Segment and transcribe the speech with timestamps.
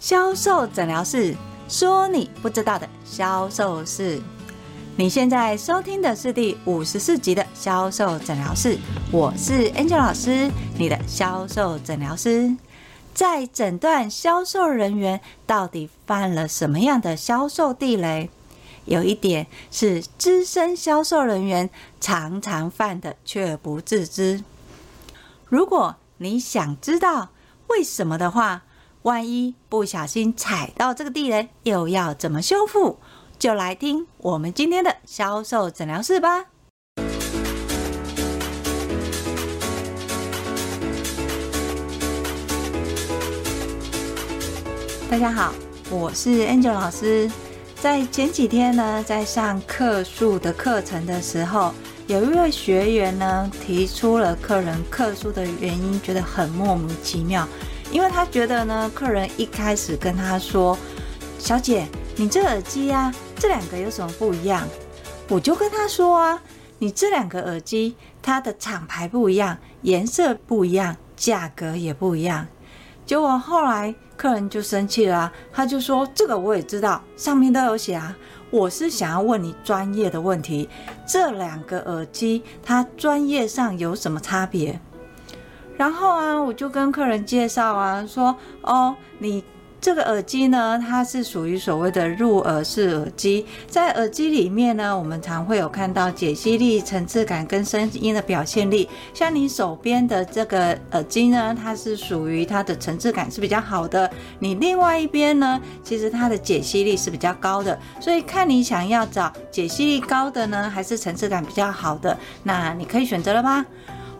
[0.00, 1.36] 销售诊疗室
[1.68, 4.18] 说你不知道的销售事。
[4.96, 8.78] 你现在收听的是第五十四集的销售诊疗室，
[9.12, 12.56] 我是 Angel 老师，你的销售诊疗师。
[13.12, 18.30] 在诊断销售人员到底犯了什么样的销售地雷？
[18.86, 21.68] 有一点是资深销售人员
[22.00, 24.42] 常常犯的，却不自知。
[25.44, 27.28] 如果你想知道
[27.66, 28.62] 为什么的话，
[29.04, 32.98] 万一不小心踩到这个地雷，又要怎么修复？
[33.38, 36.44] 就来听我们今天的销售诊疗室吧。
[45.10, 45.54] 大家好，
[45.90, 47.30] 我是 Angel 老师。
[47.76, 51.72] 在前几天呢，在上客诉的课程的时候，
[52.06, 57.48] 有一位学员呢提出了客人客诉的原因，觉得很莫名其妙。
[57.90, 60.78] 因为他觉得呢，客人一开始跟他说
[61.38, 64.66] ：“小姐，你这耳机啊，这两个有什么不一样？”
[65.28, 66.40] 我就跟他说啊
[66.78, 72.46] ：“你这两个耳机，它的厂牌不一样，颜色不一样，价格也不一样。”
[73.04, 78.16] 结果后来客人就生气了，他就说：“这个我也知道，上面都有写啊。
[78.50, 80.68] 我是想要问你专业的问题，
[81.08, 84.80] 这两个耳机它专业上有什么差别？”
[85.80, 89.42] 然后啊，我就跟客人介绍啊，说哦，你
[89.80, 93.46] 这个耳机呢，它是属于所谓的入耳式耳机。
[93.66, 98.86] 在耳机里面呢，我们常会有看到解析力、层次感跟声音的表现力。
[99.14, 104.10] 像你手边的这个耳机呢，它是属于它的层次感是比较好的。
[104.38, 107.78] 你另外一边呢，其实它的解析力是比较高的。
[107.98, 113.64] 所以看你想要找解析力高的呢，还是层次感比较好的，那你可以选择了吧。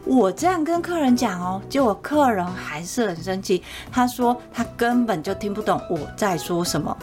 [0.04, 3.62] 我这样跟客人讲哦，结果客人还是很生气。
[3.92, 6.96] 他说他根本就听不懂我在说什么。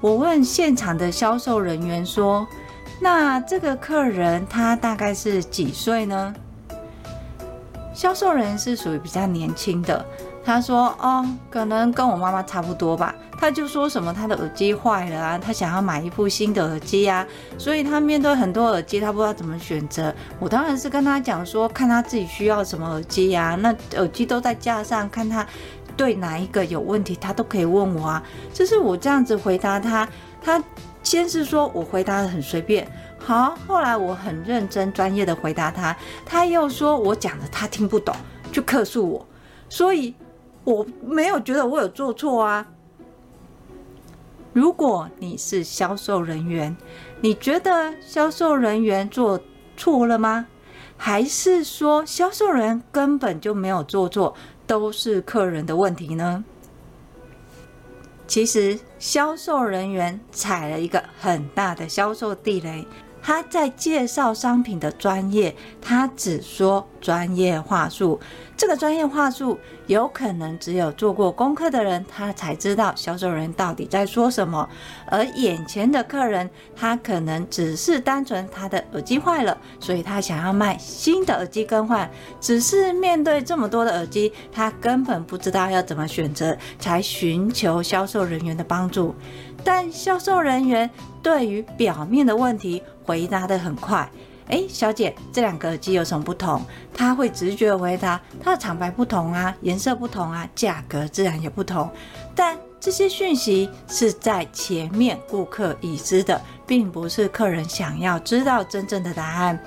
[0.00, 2.46] 我问现场的销售人员说
[3.00, 6.34] ：“那这个客人他大概是几岁呢？”
[7.92, 10.04] 销售人是属于比较年轻的。
[10.44, 17.26] 他说：“哦，可能跟我妈妈差不多吧。”他就说什么他的耳机坏了啊，他想要买一副新的耳机啊，
[17.58, 20.12] 所以他面对很多耳机，他不知道怎么选择。
[20.40, 25.46] 我当然是跟他讲说，看他自己需要什么耳机呀，那耳机都在架上，看他
[25.96, 28.22] 对哪一个有问题，他都可以问我啊。
[28.52, 30.08] 就是我这样子回答他，
[30.40, 30.62] 他
[31.04, 32.86] 先是说我回答得很随便，
[33.24, 38.14] 好，后来我很认真专业的回答他，他又说我讲的他听不懂，
[38.50, 39.26] 就客诉我，
[39.68, 40.14] 所以。
[40.64, 42.64] 我没有觉得我有做错啊。
[44.52, 46.76] 如果你是销售人员，
[47.20, 49.40] 你觉得销售人员做
[49.76, 50.46] 错了吗？
[50.96, 56.44] 还是说销售人根本就没有做错，都是客人的问题呢？
[58.28, 62.86] 其实销售人员踩了一个很大的销售地雷。
[63.22, 68.18] 他在介绍商品的专业，他只说专业话术。
[68.56, 74.68] 这个专业话术有可能只有做过功课的人，他才知道销售人到底在说什么。
[75.06, 82.08] 而眼前的客人，他可能只是单纯他的耳机坏了，所以他想要卖新的耳机更换。
[82.40, 89.14] 只是面对这么多的耳机，他根本不知道要怎么选择，才寻求销售人员的帮助。
[89.64, 90.90] 但销售人员
[91.22, 94.08] 对于表面的问题回答得很快，
[94.48, 96.62] 诶，小姐，这两个耳机有什么不同？
[96.94, 101.90] 他会直觉回答，它的厂牌不同啊，颜色不同啊，价格自然也不同。
[102.34, 109.58] 但这些讯息是在前面顾客已知的，并不是客人想要知道真正的答案。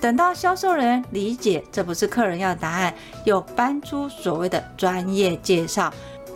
[0.00, 2.92] 等到销售人员理解这不是客人要的答案，
[3.24, 5.92] 又搬出所谓的专业介绍。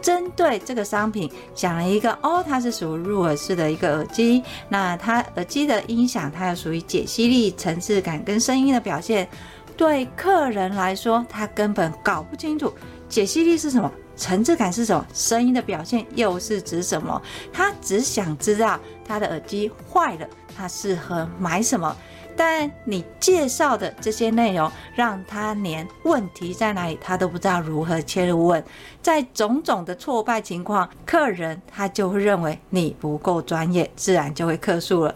[0.08, 4.42] 针对这个商品讲了一个哦，它是属于入耳式的一个耳机。
[4.66, 9.28] 那它耳机的音响，它有属于解析力、层次感跟声音的表现。
[9.76, 12.72] 对客人来说，他根本搞不清楚
[13.06, 17.21] 解析力是什么，层次感是什么，声音的表现又是指什么。
[17.53, 21.94] 他只想知道他的耳机坏了，他适合买什么。
[22.38, 28.64] 但你介绍的这些内容，让他连问题在哪里，他都不知道如何切入问。
[29.02, 35.12] 在种种的挫败情况，客人他就会认为你不够专业，自然就会客诉了。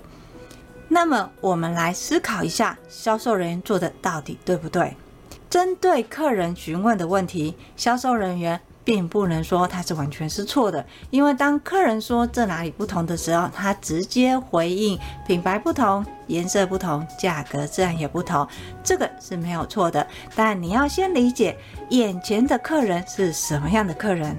[0.88, 4.96] 那么，我们来思考一下，销售人员做的到底对不对？
[5.48, 8.60] 针对客人询问的问题，销售人员。
[8.84, 18.46] 并不能说他是完全是错的，因为当客人说这哪里不同的时候，他直接回应品牌不同、颜色不同、价格自然也不同，
[18.82, 20.06] 这个是没有错的。
[20.34, 21.56] 但你要先理解
[21.90, 24.36] 眼前的客人是什么样的客人。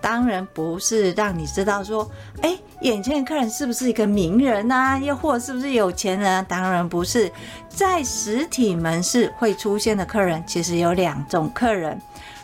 [0.00, 2.10] 当然不是让你知道说，
[2.40, 6.44] 哎，眼前的客人是不是一个名人啊，又或是不是有钱人？
[6.46, 7.30] 当然不是。
[7.68, 11.96] 在实体门市会出现的客人，其实有两种客人。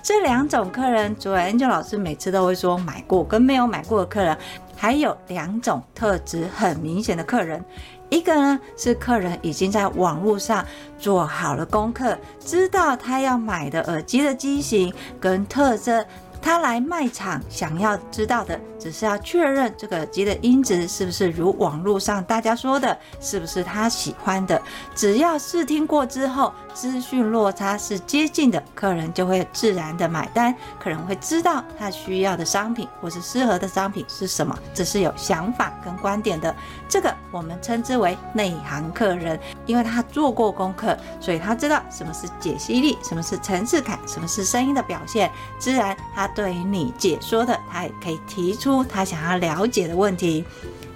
[0.08, 4.34] 这两种客人，除了 Angel 老师每次都会说，买过跟没有买过的客人，
[4.74, 7.62] 还有两种特质很明显的客人。
[8.08, 10.64] 一个呢是客人已经在网络上
[10.98, 14.90] 做好了功课，知道他要买的耳机的机型
[15.20, 16.02] 跟特征。
[16.40, 24.60] 他来卖场想要知道的，只是要确认这个耳机的音质是不是如网络上大家说的，是不是他喜欢的。
[24.94, 30.54] 只要试听过之后，资讯落差是接近的，客人就会自然的买单。
[30.82, 36.54] 客人会知道他需要的商品或是适合的商品是什么，只是有想法跟观点的。
[36.88, 45.30] 这个我们称之为内行客人，因为他做过功课，所以他知道什么是解析力，什么是层次感，什么是声音的表现。
[45.58, 46.26] 自然他。
[46.38, 50.44] 对于你解说的，他也可以提出出他想要了解的问题。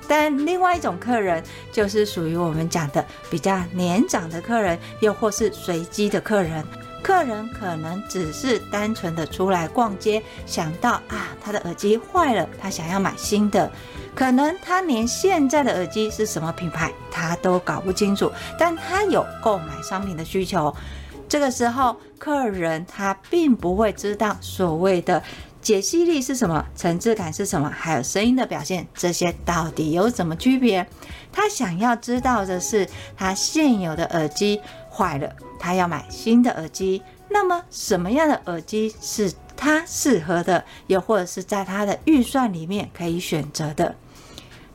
[0.07, 1.43] 但另外一种客人，
[1.73, 6.63] 就是属于我们讲的比较年长的客人，又或是随机的客人。
[7.03, 13.71] 客人可能只是单纯的出来逛街，想到啊，他的耳机坏了，他想要买新的。
[14.15, 20.75] 可能他连现在的耳机是什么品牌，他都搞不清楚，但他有购买商品的需求。
[21.27, 25.23] 这个时候，客人他并不会知道所谓的
[25.63, 30.85] 解析力是什么，层次感是什么，还有声音的表现，这些到底有什么区别？
[31.33, 32.87] 他想要知道的是，
[33.17, 34.61] 他现有的耳机
[34.91, 37.01] 坏了，他要买新的耳机。
[37.29, 43.95] 那么，什么样的耳机是他适合的，又或者是在他的预算里面可以选择的？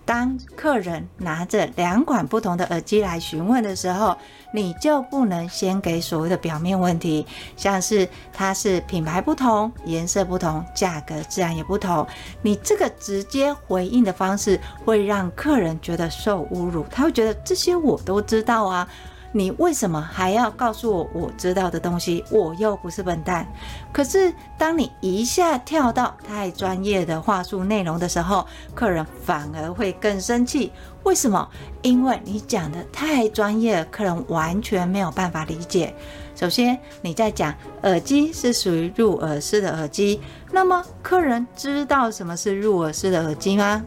[0.05, 4.17] 当客人拿着两款不同的耳机来询问的时候，
[4.51, 12.07] 你就不能先给所谓的表面问题，像是它是品牌不同、颜色不同、价格自然也不同。
[12.41, 18.87] 你这个直接回应的方式会让客人觉得受侮辱，他会觉得这些我都知道啊。
[19.31, 22.23] 你为什么还要告诉我我知道的东西？
[22.31, 23.45] 我又不是笨蛋。
[23.91, 30.71] 可是当你一下跳到太专业的话术内容的时候，客人反而会更生气。
[31.03, 31.47] 为什么？
[31.81, 35.95] 因为你讲的太专业，客人完全没有办法理解。
[36.35, 37.53] 首先，你在讲
[37.83, 40.21] 耳机是属于入耳式的耳机，
[40.51, 43.83] 那么客人知道什么是入耳式的耳机吗？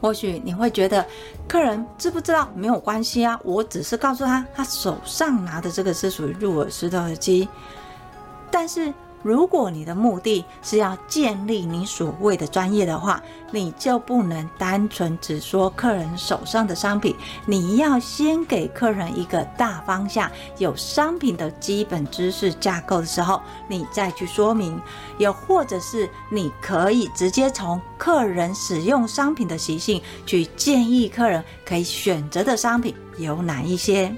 [0.00, 1.04] 或许你会觉得，
[1.46, 7.48] 客人知不知道没有关系啊，我只是告诉他，他手上拿的这个是属于入耳式的耳机，
[8.50, 8.92] 但是。
[9.22, 13.20] 如果你的目的是要建立你所谓的专业的话，
[13.50, 24.80] 你就不能单纯只说客人手上的商品，你要先给客人一个大方向，有商品的基本知识架构的时候，你再去说明。
[25.18, 34.14] 又或者是你可以直接从客人使用商品的习性去建议客人可以选择的商品有哪一些，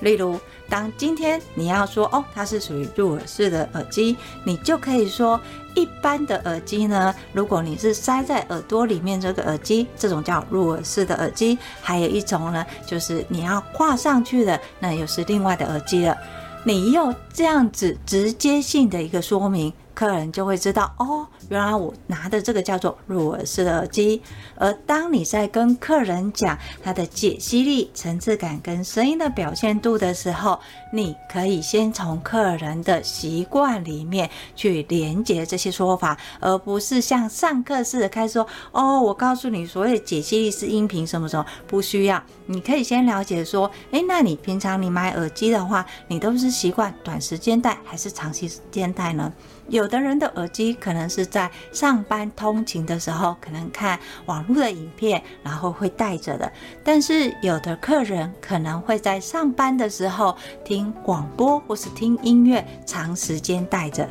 [0.00, 0.40] 例如。
[0.68, 5.40] 当今天你要说哦，它是属于入耳式的耳机，你就可以说，
[5.74, 16.16] 一般的耳机呢，如果你是塞在耳朵里面这个耳机，这种叫入耳式的耳机；还有一种呢，就是你要挂上去的，那又是另外的耳机了。
[16.64, 19.72] 你用这样子直接性的一个说明。
[19.94, 24.20] 客人就会知道哦，原来我拿的这个叫做入耳式的耳机。
[24.56, 30.58] 而当你在跟客人讲它的解析力、层次感跟声音的表现度的时候，
[30.92, 42.22] 你可以先从客人的习惯里面去连接这些说法，而不是像上课似的开始说哦，我告诉你，所谓的解析力是音频什么什么，不需要。
[42.46, 49.32] 你可以先了解说，诶，那你平常你买耳机的话，你都是习惯短时间戴还是长时间戴呢？
[49.68, 56.50] 有的人的耳机可能是在上班通勤的时候，可能看网络的影片，然后会带着的。
[56.82, 64.08] 但是有的客人可能会在上班的时候听广播或是听音乐，长时间带着。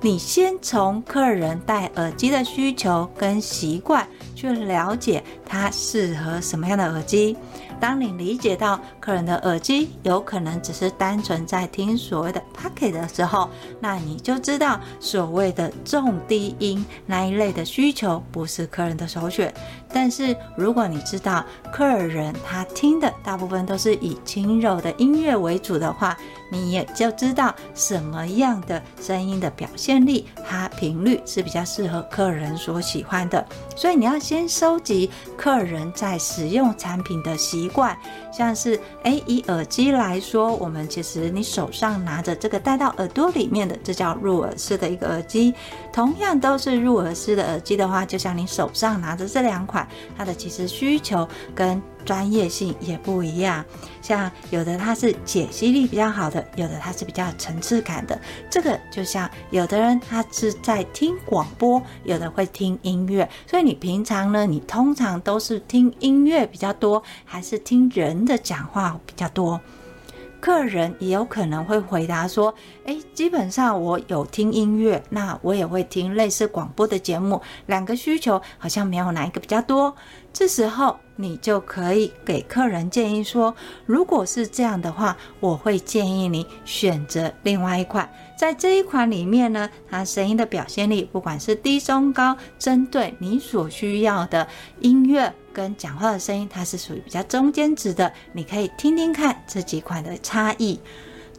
[0.00, 7.34] 你先从客人戴耳机的需求跟习惯去了解他适合什么样的耳机。
[7.80, 13.48] 当你理解到客人的耳机有可能只是单纯在听所谓的 Pocket 的时候，
[13.80, 19.52] 那你就知道所谓的重低音那一类的需求不是客人的首选。
[19.94, 26.16] 但是如果你知道客人他听的大部分都是以轻柔的音乐为主的话，
[26.50, 33.44] 你也就知道什么样的声音的表现力，它频率是比较适合客人所喜欢的。
[33.76, 37.96] 所以你要先收集客人在使用产品的习惯，
[38.32, 45.54] 像是诶，以耳机来说，我们其实你手上拿着这个戴到耳朵里面的，这叫入耳式的一个耳机。
[45.94, 49.86] 同样都是入耳式的耳机的话，就像你手上拿着这两款，
[50.18, 53.64] 它的其实需求跟专业性也不一样。
[54.02, 58.20] 像有的它是解析力比较好的，有的它是比较有层次感的。
[58.50, 63.30] 这个就像有的人他是在听广播，有的会听音乐。
[63.46, 69.60] 所以你平常呢，你通常都是听音乐比较多，还是听人的讲话比较多？
[70.44, 79.96] 客人也有可能会回答说：“诶，基本上我有听音乐，那我也会听类似广播的节目，两个需求好像没有哪一个比较多。”
[80.34, 83.54] 这时候你就可以给客人建议说
[83.86, 88.06] ：“如果是这样的话，我会建议你选择另外一款。
[88.44, 94.46] 在这一款里面呢，它声音的表现力，不管是低、中、高，针对你所需要的
[94.80, 100.78] 音乐。”跟讲话的声音，它是属于比较中间值的，你可以听听看这几款的差异。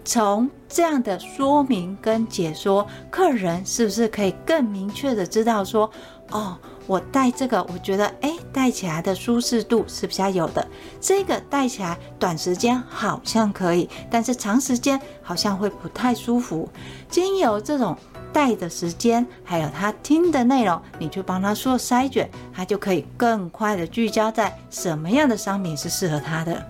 [0.06, 5.90] 从这样的说明跟解说，客人是不是可以更明确的知道说，
[6.30, 6.58] 哦，
[6.88, 10.66] 我戴这个，我觉得诶，戴起来的舒适度是比较有的。
[11.02, 16.70] 这个戴起来短时间好像可以，但是长时间好像会不太舒服。
[17.10, 17.98] 经由这种。
[18.36, 26.62] 戴的时间，还有他听的内容，你去帮他做筛选，他就可以更快的聚焦在什么样的商品是适合他的。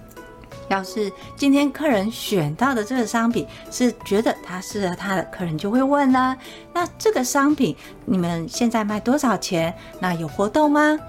[0.67, 6.35] 要是今天客人选到的这个商品是觉得它适合他的，客人就会问啦：
[6.73, 9.73] 那这个商品你们现在卖多少钱？
[9.99, 10.99] 那有活动吗？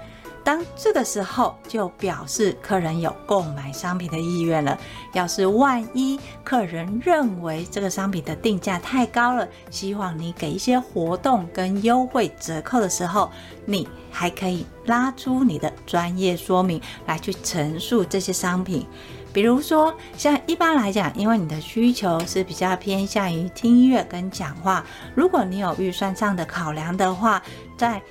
[0.43, 4.77] 当这个时候，就表示客人有购买商品的意愿了。
[5.11, 13.29] 要是万一客人认为这个商品的定价太高了，希望你给一些活动跟优惠折扣的时候，
[13.65, 18.87] 你还可以拉出你的专业说明来去陈述这些商品。
[19.37, 27.39] 比如说，像一般来讲，因为你的需求是比较偏向于听音乐跟讲话，如果你有预算上的考量的话，
[27.77, 28.01] 在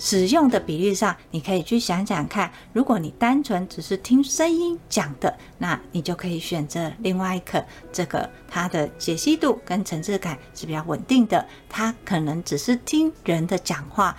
[0.00, 2.50] 使用的比例上，你可以去想想看。
[2.72, 11.46] 如果你单纯只是听声音讲的，那你就可以选择另外一个，这个它的解析度跟层次感是比较稳定的。
[11.68, 14.16] 它可能只是听人的讲话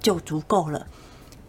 [0.00, 0.84] 就足够了。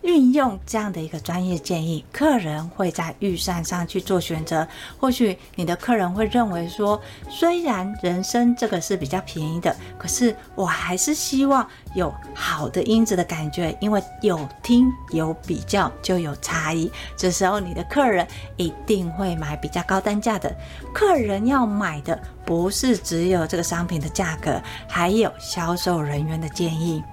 [0.08, 4.66] 运用这样的一个专业建议，客人会在预算上去做选择。
[4.98, 7.00] 或许你的客人会认为说，
[7.30, 16.90] 虽然人生这个是比较便宜的，可是我还是希望有好的音质的感觉，因为有听有比较就有差异。
[17.18, 20.56] 这时候你的客人一定会买比较高单价的。
[20.94, 27.04] 客人要买的不是只有这个商品的价格，还有销售人员的建议。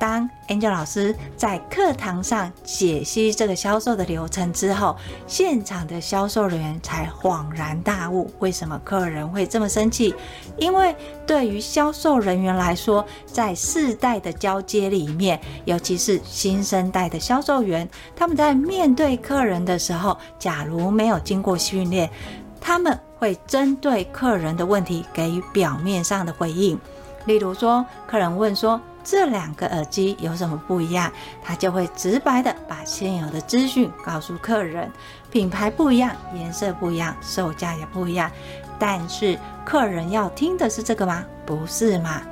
[0.00, 10.14] 当 Angel 老师在课堂上解析这个销售的流程之后，现场的销售人员才恍然大悟，为什么客人会这么生气？
[10.56, 22.08] 因为对于销售人员来说，在世代的交接里面，尤其是新生代的销售员，他们在面对客人的时候，假如没有经过训练，
[22.58, 26.80] 他们会针对客人的问题给予表面上的回应。
[27.26, 31.12] 例如说，客人问说，这两个耳机有什么不一样？
[31.42, 34.90] 他就会直白的把现有的资讯告诉客人，
[35.30, 38.30] 品牌不一样，颜色不一样，售价也不一样。
[38.78, 41.24] 但是客人要听的是这个吗？
[41.44, 42.22] 不是嘛？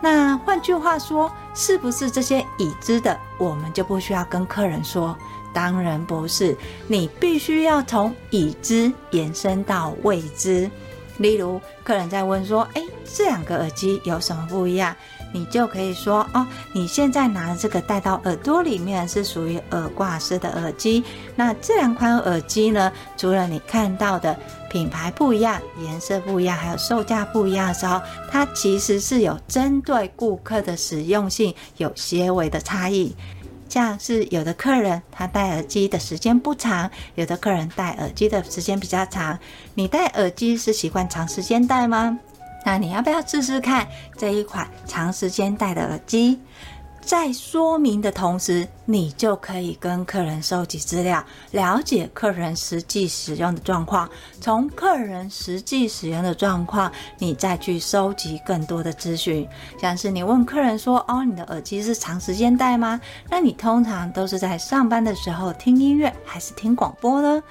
[0.00, 5.16] 那换句话说，是不是这些已知的，我们就不需要跟客人说？
[5.54, 6.56] 当然不是，
[6.88, 10.70] 你必须要从已知延伸到未知。
[11.18, 14.96] 例如，客人在问说：“诶，这两个耳机有什么不一样？”
[15.32, 21.02] 你就可以说：“哦，你现在拿的这个戴到耳朵里面是属于耳挂式的耳机。
[21.34, 24.38] 那这两款耳机呢，除了你看到的
[24.70, 33.16] 品牌不一样、颜色不一样，还有售价不一样的时候，它其实是有针对顾客的使用性有些微的差异。”
[33.68, 39.38] 像是有的客人他戴耳机的时间不长，有的客人戴耳机的时间比较长。
[39.76, 42.18] 你戴耳机是习惯长时间戴吗？
[42.64, 46.40] 那你要不要试试看这一款长时间戴的耳机？
[47.04, 54.08] 在说明的同时，你就可以跟客人收集资料，了解客人实际使用的状况。
[54.40, 59.48] 从客人实际使用的状况，你再去收集更多的资讯。
[59.80, 63.00] 像是你问客人说：“哦，你的耳机是长时间戴吗？
[63.28, 67.42] 那你通常都是在上班的时候听音乐，还是听广播呢？”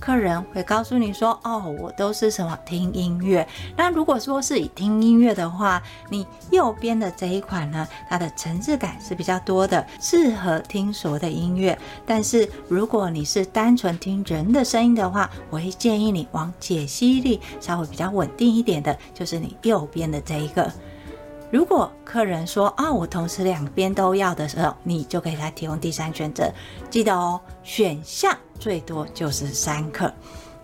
[0.00, 11.78] 客人会告诉你说：“哦，我都是什么听音乐。”那如果说是以听音乐的话，你右边的这一款呢，它的层次感是比较多的，适合听所谓的音乐。
[12.06, 20.72] 但是如果你是单纯听人的声音的话，我会建议你往解析力稍微比较稳定一点的，就是你右边的这一个。
[21.50, 26.50] 如果客人说啊，我同时两边都要的时候，你就可以来提供第三选择。
[26.88, 30.12] 记得哦，选项最多就是三克。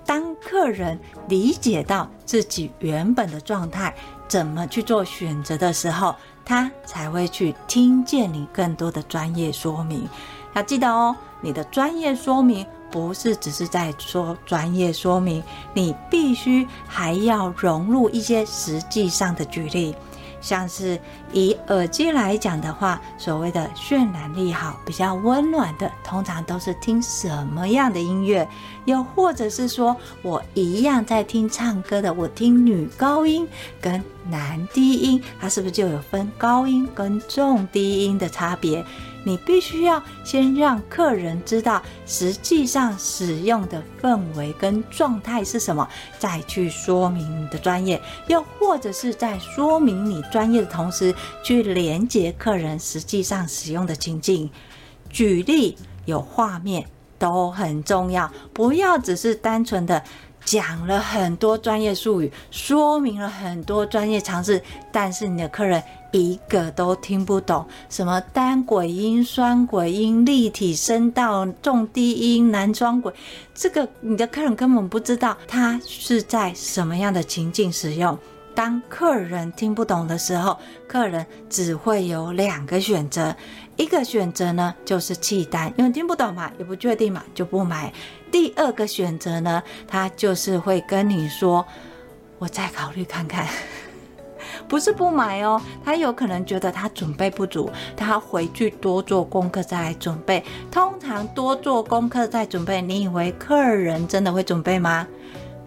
[0.05, 0.97] 当客人
[1.29, 3.93] 理解到自己原本的状态，
[4.29, 10.09] 怎么去做选择的时候，他才会去听见你更多的专业说明。
[10.55, 15.43] 要记得哦，你的专业说明不是只是在说专业说明，
[15.75, 19.93] 你必须还要融入一些实际上的举例。
[20.40, 21.00] 像是
[21.33, 28.49] 以耳机来讲的话，所谓的渲染力好、比较温暖的，通常都是听什么样的音乐？
[28.85, 33.47] 又或者是说我一样在听唱歌的，我听女高音
[33.81, 38.85] 跟男低音，它是不是就有分高音跟重低音的差别？
[39.26, 54.49] 你必须要先让客人知道实际上使用的氛围跟状态是什么，再去说明你的专业，又或者是在说明你专业的同时，去连接客人实际上使用的情境，
[55.11, 56.87] 举例有画面
[57.18, 60.00] 都很重要，不要只是单纯的。
[60.45, 65.83] 讲了很多专业术语，说明了很多专业常识，但是你的客人
[66.13, 67.67] 一个都听不懂。
[67.89, 73.13] 什么单轨音、双轨音、立体声道、重低音、男装轨，
[73.55, 78.19] 这个你的客人根本不知道他是在什么样的情境使用。
[78.55, 80.59] 当客人听不懂的时候，
[80.89, 83.37] 客人只会有两个选择。
[83.77, 87.93] 一个选择呢，就是弃单，因为听不懂嘛，也不确定嘛，就不买。
[88.33, 91.67] 第二个选择呢，他就是会跟你说
[92.41, 93.47] ：“我再考虑看看。”
[94.68, 100.44] 不是不买哦，他有可能觉得他准备不足，他回去多做功课再来准备。
[100.70, 105.06] 通常多做功课再准备，你以为客人真的会准备吗？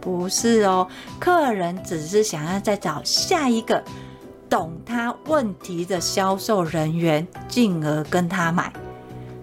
[0.01, 0.87] 不是哦，
[1.19, 3.83] 客人只是想要再找下一个。
[4.49, 8.73] 懂他问题的销售人员，进而跟他买。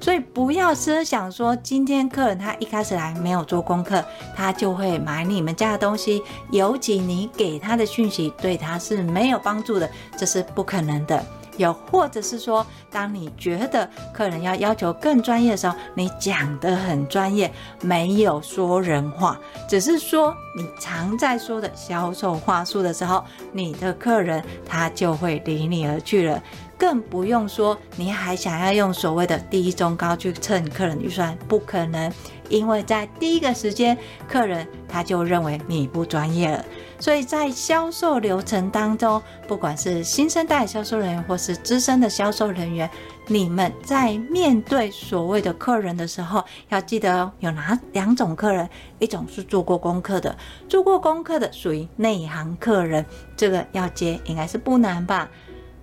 [0.07, 4.05] 所以不要奢想说，今天客人他一开始来没有做功课，
[4.37, 6.23] 他就会买你们家的东西。
[6.53, 11.21] 尤其你给他的讯息对他是没有帮助的，这是不可能的。
[11.57, 19.37] 又或者是说，当你觉得客人要要求更专业的时候，你讲得很专业，没有说人话，
[19.69, 26.41] 只是说你常在说的销售话术的时候，你的客人他就会离你而去了。
[26.79, 32.13] 更不用说你还想要用所谓的低中高去蹭客人预算，不可能，
[32.49, 33.97] 因为在第一个时间，
[34.29, 36.65] 客人他就认为你不专业了。
[36.99, 42.89] 所以在销售流程当中，不管是新生代销售人员或是资深的销售人员，
[43.27, 50.35] 你们在面对所谓的客人的时候，要记得有哪两种客人，一种是做过功课的，
[50.69, 53.05] 做过功课的属于内行客人，
[53.37, 55.29] 这个要接应该是不难吧？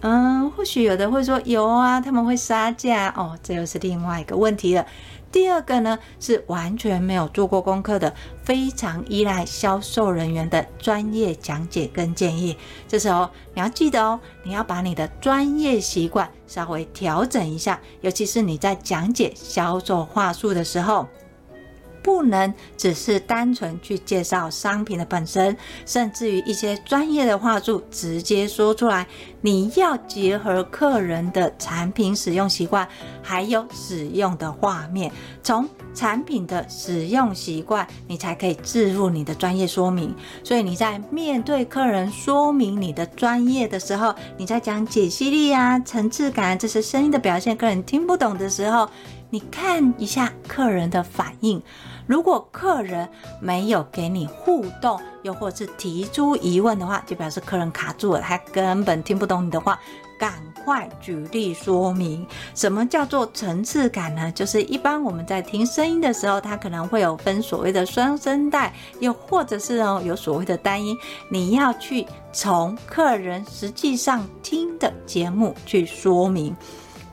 [0.06, 4.86] 嗯，或许有的会说有啊，他们会杀价哦，这又是另外一个问题了。
[5.32, 8.14] 第二个呢，是完全没有做过功课的，
[8.44, 12.58] 非常依赖销售人员的专业讲解跟建议。
[12.86, 21.08] 这时候你要记得哦，你要把你的专业习惯稍微调整一下，尤其是你在讲解销售话术的时候。
[22.04, 29.08] 不能只是单纯去介绍商品的本身，甚至于一些专业的话术直接说出来。
[29.42, 32.88] 你要结合客人的产品使用习惯，
[33.22, 35.12] 还有使用的画面，
[35.42, 40.16] 从产品的使用习惯，你才可以置入你的专业说明。
[40.44, 48.90] 所以你在面对客人说明你的专业的时候，你在讲解析力啊、层次感，这些声音的表现，客人听不懂的时候，
[49.30, 51.62] 你看一下客人的反应。
[52.08, 53.08] 如果客人
[53.40, 59.80] 没有给你互动，又或是提出疑问的话，就表示客人卡住了，他根本听不懂你的话。
[60.20, 60.32] 赶
[60.64, 64.32] 快举例说明，什么叫做层次感呢？
[64.32, 70.98] 就是一般我们在听声音的时候，它可能会有分所谓的双声带，又或者是哦有所谓的单音，
[71.30, 76.56] 你要去从客人实际上听的节目去说明。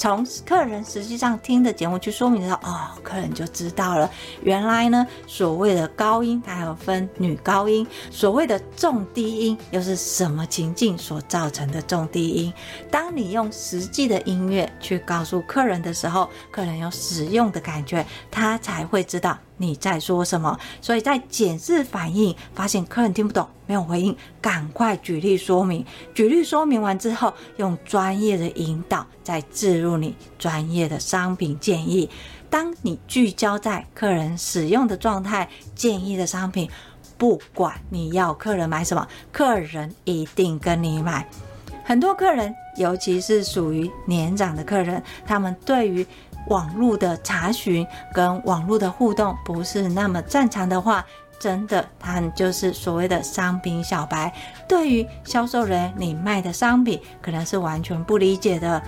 [0.01, 4.11] 从客人实际上听的节目去说明的时候，哦，客人就知道了。
[4.43, 12.51] 原来呢，所谓的高音它有分女高音，所谓的重低音又是什么情境所造成的重低音？
[12.91, 20.59] 当你用实际的音乐去告诉客人的时候，客人有使用的感觉，他才会知道你在说什么。
[20.81, 25.85] 所以在检视反应，发现客人听不懂，没有回应，赶快举例说明。
[26.15, 32.09] 举例说明完之后，用专业的引导，再置入你专业的商品建议。
[32.49, 36.69] 当你聚焦在客人使用的状态，建议的商品，
[37.17, 41.29] 不管你要客人买什么，客人一定跟你买。
[41.85, 46.07] 很多客人，尤其是属于年长的客人，他们对于
[46.49, 51.05] 网络的查询跟网络的互动不是那么擅长的话，
[51.39, 54.33] 真的，他就是所谓的商品小白。
[54.69, 58.83] 对于销售人你卖的商品，可能是完全不理解的，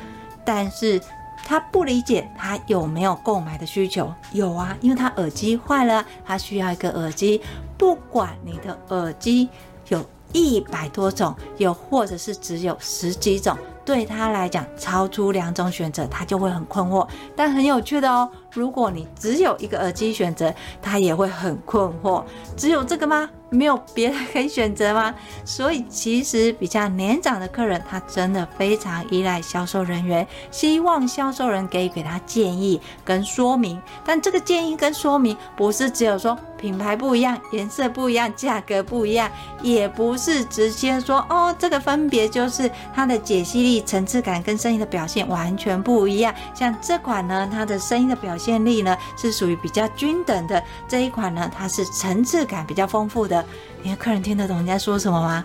[0.45, 1.01] 但是。
[1.45, 4.15] 他不理解他有没有购买的需求？
[4.31, 7.43] 有啊，因为他耳机坏了，他需要一个耳机。
[7.77, 9.49] 不管你的耳机
[9.89, 17.07] 有一百多种，又或者是只有十几种，对他来讲，超出两种选择，他就会很困惑。
[17.35, 22.25] 但很有趣的哦，如果你只有一个耳机选择，他也会很困惑。
[22.57, 23.29] 只有这个吗？
[23.53, 25.15] 没有别的可以选择吗？
[25.45, 33.81] 所以其实比较年长的客人，他真的非常依赖销售人员，希望销售人给给他建议跟说明。
[34.05, 39.31] 但这个建议跟说明不是只有说品牌不一样、颜色不一样、价格不一样，
[39.63, 46.35] 也不是直接说哦，这个分别就是它的解析力、层次感跟声音的表现完全不一样。
[46.55, 53.42] 像这款呢，它的声音的表现力呢是属于比较均等的，这一款呢，它是层次感比较丰富的。
[53.83, 55.45] 你的客人听得懂你在说什么吗？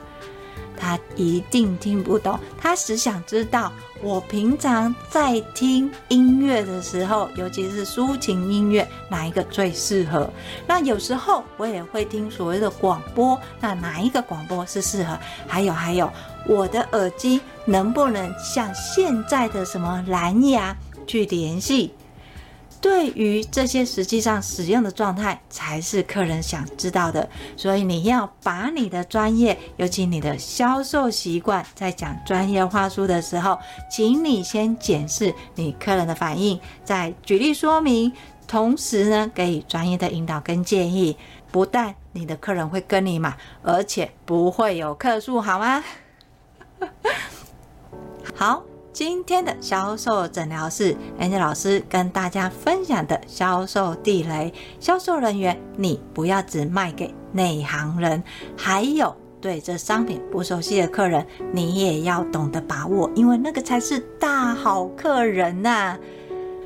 [0.79, 2.39] 他一定听不懂。
[2.55, 10.29] 他只想知道，我平常在听音乐的时候，尤其是抒情音乐，哪一个最适合？
[10.67, 15.17] 那有时候我也会听所谓的广播，那哪一个广播是适合？
[15.47, 16.13] 还有还有，
[16.45, 21.91] 我的耳机能不能像现在的什么蓝牙去联系？
[22.79, 27.27] 对于这些实际上使用的状态，才是客人想知道的。
[27.55, 33.57] 所以你要把你的专业，尤其你的销售习惯，在讲专业话术的时候，
[33.89, 38.13] 请你先检视你客人的反应，再举例说明，
[38.47, 41.17] 同时呢，给予专业的引导跟建议。
[41.51, 45.83] 不但你的客人会跟你买，而且不会有客诉，好吗？
[48.35, 48.76] 好。
[48.97, 58.23] 今天的销售诊疗室，Angel 老师跟大家分享的销售地雷：销售人员，你不要只卖给内行人，
[58.57, 65.99] 还有对这商品不熟悉的客人，你也要懂得把握，因为那个才是大好客人呐、啊。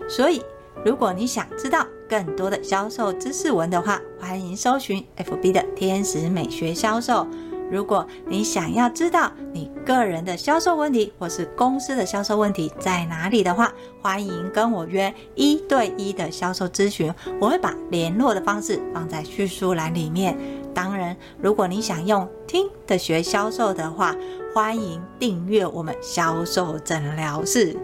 [0.08, 0.42] 所以，
[0.86, 7.28] 如果你想知道更多的销售知识文的话，欢迎搜寻 FB 的天使美学销售。
[7.72, 20.38] 如果你想要知道你个人的销售问题，或是公司的销售问题在哪里的话，欢迎跟我约一对一的销售咨询，我会把联络的方式放在叙述栏里面。
[20.74, 24.14] 当然，如果你想用听的学销售的话，
[24.54, 27.78] 欢迎订阅我们销售诊疗室。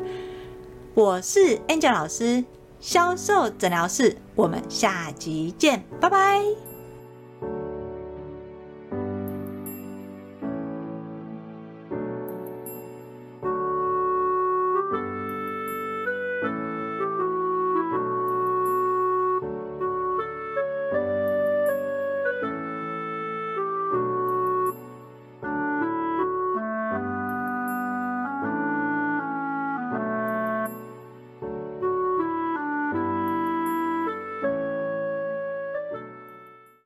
[0.93, 2.43] 我是 Angel 老师，
[2.79, 6.66] 销售诊疗室，我们下集见，拜拜。